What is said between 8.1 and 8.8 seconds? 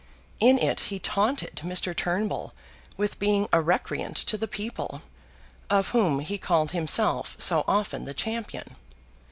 champion.